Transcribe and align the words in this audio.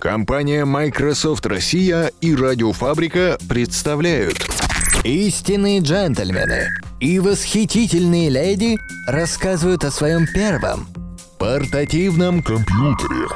Компания 0.00 0.64
Microsoft 0.64 1.44
Россия 1.44 2.10
и 2.22 2.34
Радиофабрика 2.34 3.36
представляют 3.50 4.38
Истинные 5.04 5.80
джентльмены 5.80 6.68
и 7.00 7.18
восхитительные 7.18 8.30
леди 8.30 8.78
рассказывают 9.06 9.84
о 9.84 9.90
своем 9.90 10.26
первом 10.26 10.86
портативном 11.38 12.42
компьютере. 12.42 13.26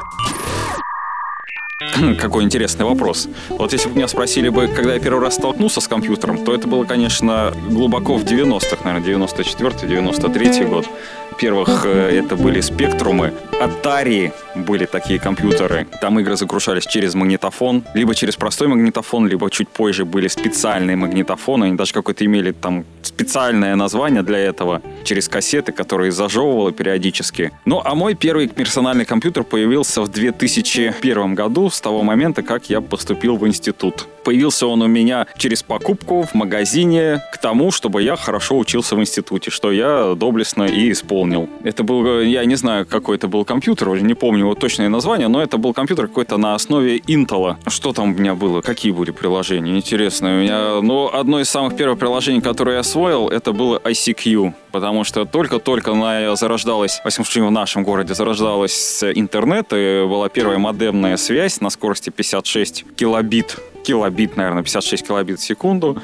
Какой 2.19 2.45
интересный 2.45 2.85
вопрос. 2.85 3.29
Вот 3.49 3.73
если 3.73 3.89
бы 3.89 3.97
меня 3.97 4.09
спросили 4.09 4.49
бы, 4.49 4.67
когда 4.67 4.95
я 4.95 5.01
первый 5.01 5.21
раз 5.21 5.35
столкнулся 5.35 5.81
с 5.81 5.89
компьютером, 5.89 6.45
то 6.45 6.55
это 6.55 6.67
было, 6.67 6.85
конечно, 6.85 7.53
глубоко 7.69 8.17
в 8.17 8.25
90-х, 8.25 8.79
наверное, 8.85 9.29
94-93 9.29 10.69
год. 10.69 10.89
Во-первых, 11.31 11.85
э, 11.85 12.19
это 12.19 12.37
были 12.37 12.61
спектрумы. 12.61 13.33
Atari 13.61 14.33
были 14.55 14.87
такие 14.87 15.19
компьютеры. 15.19 15.87
Там 16.01 16.19
игры 16.21 16.37
загружались 16.37 16.87
через 16.87 17.15
магнитофон, 17.15 17.85
либо 17.95 18.15
через 18.15 18.37
простой 18.37 18.69
магнитофон, 18.69 19.27
либо 19.27 19.51
чуть 19.51 19.69
позже 19.69 20.05
были 20.05 20.29
специальные 20.29 20.97
магнитофоны. 20.97 21.65
Они 21.65 21.77
даже 21.77 21.93
какое-то 21.93 22.25
имели 22.25 22.53
там 22.53 22.85
специальное 23.03 23.75
название 23.77 24.23
для 24.23 24.39
этого, 24.39 24.81
через 25.05 25.29
кассеты, 25.29 25.73
которые 25.73 26.11
зажевывало 26.13 26.73
периодически. 26.73 27.53
Ну, 27.65 27.81
а 27.85 27.95
мой 27.95 28.15
первый 28.15 28.49
персональный 28.49 29.05
компьютер 29.05 29.45
появился 29.45 30.03
в 30.03 30.09
2001 30.09 31.35
году, 31.35 31.71
с 31.71 31.81
того 31.81 32.03
момента, 32.03 32.43
как 32.43 32.71
я 32.71 32.81
поступил 32.81 33.37
в 33.37 33.47
институт. 33.47 34.07
Появился 34.25 34.67
он 34.67 34.81
у 34.81 34.87
меня 34.87 35.27
через 35.37 35.63
покупку 35.63 36.23
в 36.23 36.35
магазине 36.35 37.23
к 37.33 37.39
тому, 37.39 37.71
чтобы 37.71 38.03
я 38.03 38.17
хорошо 38.17 38.57
учился 38.57 38.97
в 38.97 39.01
институте, 39.01 39.51
что 39.51 39.71
я 39.71 40.15
доблестно 40.17 40.65
и 40.65 40.91
исполнил. 40.93 41.49
Это 41.63 41.83
был, 41.83 42.21
я 42.21 42.45
не 42.47 42.55
знаю, 42.55 42.87
какой 42.87 43.17
это 43.17 43.29
был 43.29 43.45
компьютер, 43.45 43.89
уже 43.91 44.03
не 44.03 44.15
помню 44.15 44.41
его 44.41 44.55
точное 44.55 44.89
название, 44.89 45.29
но 45.29 45.43
это 45.43 45.59
был 45.59 45.75
компьютер 45.75 46.09
какой-то 46.09 46.39
на 46.39 46.55
основе 46.55 46.99
Intel. 46.99 47.57
Что 47.67 47.93
там 47.93 48.13
у 48.13 48.19
меня 48.19 48.35
было? 48.35 48.63
Какие 48.63 48.93
были 48.93 49.11
приложения? 49.11 49.77
Интересно. 49.77 50.29
У 50.29 50.41
меня, 50.41 50.81
ну, 50.81 51.11
одно 51.13 51.41
из 51.41 51.51
самых 51.51 51.77
первых 51.77 51.99
приложений, 51.99 52.41
которое 52.41 52.75
я 52.75 52.81
освоил, 52.81 53.29
это 53.29 53.53
было 53.53 53.79
ICQ, 53.85 54.55
потому 54.73 54.94
что 55.03 55.25
только-только 55.25 55.95
на, 55.95 56.37
зарождалась, 56.37 57.01
в 57.03 57.51
нашем 57.51 57.83
городе 57.83 58.15
зарождалась 58.15 59.03
интернет, 59.03 59.73
и 59.73 60.05
была 60.07 60.29
первая 60.29 60.59
модемная 60.59 61.17
связь 61.17 61.61
на 61.61 61.71
скорости 61.71 62.11
56 62.11 62.85
килобит 62.95 63.59
килобит, 63.85 64.37
наверное, 64.37 64.63
56 64.63 65.07
килобит 65.07 65.41
в 65.41 65.45
секунду. 65.45 66.01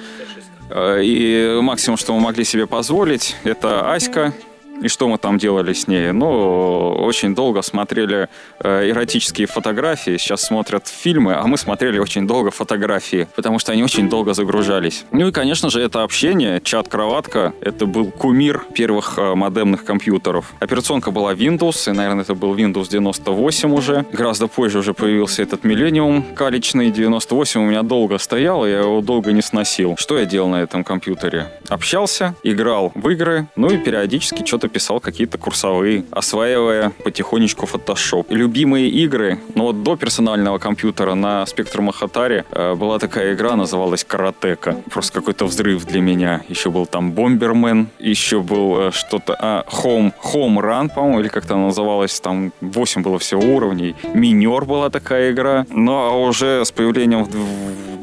Э, 0.71 1.01
и 1.03 1.59
максимум, 1.61 1.97
что 1.97 2.15
мы 2.15 2.21
могли 2.21 2.45
себе 2.45 2.67
позволить, 2.67 3.37
это 3.45 3.93
Аська, 3.93 4.33
и 4.81 4.89
что 4.89 5.09
мы 5.09 5.19
там 5.19 5.39
делали 5.39 5.73
с 5.73 5.86
ней? 5.86 6.12
Ну, 6.12 6.91
очень 6.92 7.34
долго 7.34 7.62
смотрели 7.62 8.28
э, 8.61 8.91
эротические 8.91 9.47
фотографии. 9.47 10.17
Сейчас 10.17 10.42
смотрят 10.42 10.89
фильмы, 10.89 11.34
а 11.34 11.47
мы 11.47 11.59
смотрели 11.59 11.98
очень 11.98 12.27
долго 12.27 12.50
фотографии, 12.50 13.28
потому 13.37 13.59
что 13.59 13.72
они 13.72 13.83
очень 13.83 14.09
долго 14.09 14.34
загружались. 14.34 15.05
Ну 15.12 15.28
и, 15.28 15.33
конечно 15.33 15.70
же, 15.70 15.81
это 15.81 16.03
общение, 16.03 16.61
чат-кроватка. 16.61 17.53
Это 17.61 17.87
был 17.87 18.11
кумир 18.11 18.62
первых 18.75 19.19
э, 19.19 19.34
модемных 19.34 19.84
компьютеров. 19.84 20.53
Операционка 20.61 21.11
была 21.11 21.34
Windows, 21.34 21.91
и, 21.91 21.92
наверное, 21.92 22.25
это 22.25 22.34
был 22.34 22.55
Windows 22.55 22.89
98 22.89 23.75
уже. 23.75 24.06
Гораздо 24.12 24.47
позже 24.47 24.78
уже 24.78 24.94
появился 24.94 25.42
этот 25.42 25.65
Millennium 25.65 26.34
каличный. 26.34 26.91
98 26.91 27.61
у 27.61 27.65
меня 27.65 27.83
долго 27.83 28.19
стоял, 28.19 28.67
я 28.67 28.81
его 28.81 29.00
долго 29.03 29.33
не 29.33 29.42
сносил. 29.42 29.97
Что 29.98 30.19
я 30.19 30.25
делал 30.25 30.48
на 30.48 30.62
этом 30.62 30.84
компьютере? 30.84 31.48
Общался, 31.69 32.34
играл 32.42 32.92
в 32.94 33.09
игры, 33.11 33.47
ну 33.56 33.69
и 33.70 33.77
периодически 33.77 34.44
что-то 34.44 34.70
писал 34.71 35.01
какие-то 35.01 35.39
курсовые, 35.39 36.05
осваивая 36.11 36.91
потихонечку 37.05 37.67
Photoshop. 37.67 38.27
Любимые 38.31 38.89
игры, 38.89 39.39
ну 39.55 39.65
вот 39.65 39.83
до 39.83 39.97
персонального 39.97 40.59
компьютера 40.59 41.15
на 41.15 41.45
Spectrum 41.45 41.91
Atari 41.91 42.45
э, 42.51 42.75
была 42.75 42.99
такая 42.99 43.35
игра, 43.35 43.57
называлась 43.57 44.05
Каратека. 44.05 44.77
Просто 44.91 45.12
какой-то 45.12 45.47
взрыв 45.47 45.85
для 45.87 46.01
меня. 46.01 46.43
Еще 46.49 46.71
был 46.71 46.87
там 46.87 47.12
Бомбермен, 47.12 47.89
еще 47.99 48.41
был 48.41 48.89
э, 48.89 48.91
что-то... 48.93 49.37
А, 49.39 49.65
Home, 49.83 50.12
Home 50.33 50.59
Run, 50.59 50.94
по-моему, 50.94 51.21
или 51.21 51.28
как-то 51.28 51.56
называлось. 51.56 52.21
Там 52.21 52.53
8 52.61 53.03
было 53.03 53.19
всего 53.19 53.43
уровней. 53.43 53.94
Минер 54.15 54.65
была 54.65 54.91
такая 54.91 55.33
игра. 55.33 55.67
Ну 55.71 55.93
а 55.93 56.11
уже 56.17 56.65
с 56.65 56.73
появлением 56.73 57.27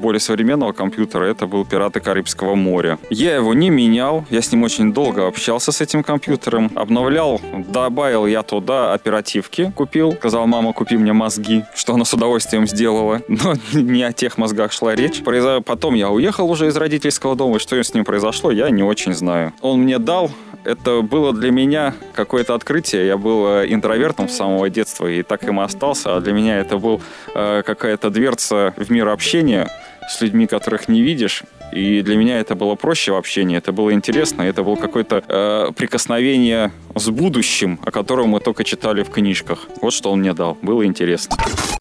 более 0.08 0.22
современного 0.22 0.72
компьютера 0.72 1.26
это 1.26 1.48
был 1.48 1.66
«Пираты 1.66 2.00
Карибского 2.00 2.56
моря». 2.56 2.98
Я 3.10 3.36
его 3.36 3.54
не 3.54 3.70
менял, 3.70 4.24
я 4.30 4.42
с 4.42 4.50
ним 4.54 4.64
очень 4.64 4.94
долго 4.94 5.28
общался 5.28 5.74
с 5.74 5.82
этим 5.82 6.02
компьютером, 6.02 6.72
обновлял, 6.76 7.42
добавил 7.74 8.26
я 8.26 8.42
туда 8.42 8.94
оперативки, 8.94 9.74
купил, 9.76 10.14
сказал, 10.14 10.48
мама, 10.48 10.72
купи 10.72 10.96
мне 10.96 11.12
мозги, 11.12 11.66
что 11.76 11.94
она 11.94 12.06
с 12.06 12.14
удовольствием 12.14 12.66
сделала, 12.68 13.22
но 13.28 13.56
не 13.74 14.02
о 14.04 14.14
тех 14.14 14.38
мозгах 14.38 14.72
шла 14.72 14.96
речь. 14.96 15.22
Потом 15.66 15.94
я 15.94 16.10
уехал 16.10 16.50
уже 16.50 16.68
из 16.68 16.78
родительского 16.78 17.36
дома, 17.36 17.58
и 17.58 17.60
что 17.60 17.76
с 17.76 17.94
ним 17.94 18.06
произошло, 18.06 18.50
я 18.50 18.70
не 18.70 18.84
очень 18.84 19.14
знаю. 19.14 19.52
Он 19.60 19.82
мне 19.82 20.00
дал 20.00 20.32
это 20.68 21.02
было 21.02 21.32
для 21.32 21.50
меня 21.50 21.94
какое-то 22.14 22.54
открытие. 22.54 23.08
Я 23.08 23.18
был 23.18 23.48
э, 23.48 23.68
интровертом 23.70 24.28
с 24.28 24.36
самого 24.36 24.70
детства 24.70 25.08
и 25.08 25.24
так 25.24 25.44
им 25.46 25.62
остался. 25.62 26.18
А 26.18 26.20
для 26.20 26.34
меня 26.34 26.58
это 26.58 26.78
был 26.78 27.02
э, 27.34 27.64
какая-то 27.66 28.10
дверца 28.10 28.74
в 28.76 28.92
мир 28.92 29.08
общения 29.08 29.70
с 30.08 30.22
людьми, 30.22 30.48
которых 30.48 30.88
не 30.88 31.02
видишь. 31.02 31.44
И 31.72 32.02
для 32.02 32.16
меня 32.16 32.40
это 32.40 32.56
было 32.56 32.76
проще 32.76 33.12
в 33.12 33.16
общении, 33.16 33.58
это 33.58 33.72
было 33.72 33.92
интересно, 33.94 34.42
это 34.42 34.64
было 34.64 34.76
какое-то 34.76 35.24
э, 35.28 35.72
прикосновение 35.76 36.72
с 36.96 37.10
будущим, 37.10 37.80
о 37.86 37.92
котором 37.92 38.30
мы 38.30 38.40
только 38.40 38.64
читали 38.64 39.04
в 39.04 39.10
книжках. 39.10 39.68
Вот 39.82 39.94
что 39.94 40.12
он 40.12 40.20
мне 40.20 40.34
дал, 40.34 40.58
было 40.62 40.86
интересно. 40.86 41.36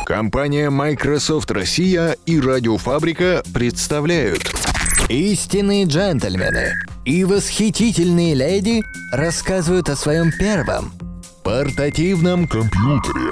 Компания 0.04 0.70
Microsoft 0.70 1.50
Россия 1.50 2.16
и 2.26 2.40
Радиофабрика 2.40 3.42
представляют 3.54 4.42
Истинные 5.08 5.84
джентльмены 5.84 6.72
и 7.04 7.22
восхитительные 7.24 8.34
леди 8.34 8.82
рассказывают 9.12 9.88
о 9.88 9.94
своем 9.94 10.32
первом 10.32 10.90
портативном 11.44 12.48
компьютере 12.48 13.30